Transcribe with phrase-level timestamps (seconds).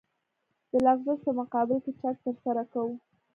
[0.71, 2.93] د لغزش په مقابل کې چک ترسره کوو